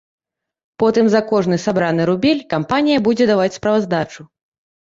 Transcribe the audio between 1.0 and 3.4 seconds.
за кожны сабраны рубель кампанія будзе